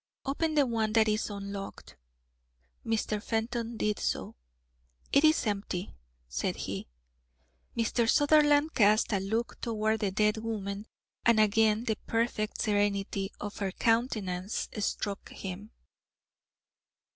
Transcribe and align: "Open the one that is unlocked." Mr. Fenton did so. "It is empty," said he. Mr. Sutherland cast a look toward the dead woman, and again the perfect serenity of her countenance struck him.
"Open 0.25 0.55
the 0.55 0.65
one 0.65 0.93
that 0.93 1.07
is 1.07 1.29
unlocked." 1.29 1.95
Mr. 2.83 3.21
Fenton 3.21 3.77
did 3.77 3.99
so. 3.99 4.33
"It 5.11 5.23
is 5.23 5.45
empty," 5.45 5.93
said 6.27 6.55
he. 6.55 6.87
Mr. 7.77 8.09
Sutherland 8.09 8.73
cast 8.73 9.13
a 9.13 9.19
look 9.19 9.61
toward 9.61 9.99
the 9.99 10.09
dead 10.09 10.37
woman, 10.37 10.87
and 11.23 11.39
again 11.39 11.83
the 11.83 11.97
perfect 12.07 12.59
serenity 12.59 13.31
of 13.39 13.59
her 13.59 13.71
countenance 13.71 14.67
struck 14.77 15.29
him. 15.29 15.69